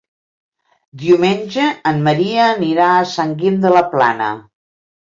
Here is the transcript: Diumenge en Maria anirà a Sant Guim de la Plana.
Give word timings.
Diumenge 1.01 1.67
en 1.91 2.01
Maria 2.09 2.49
anirà 2.57 2.89
a 2.97 3.07
Sant 3.15 3.39
Guim 3.45 3.65
de 3.69 3.77
la 3.79 3.89
Plana. 3.95 4.37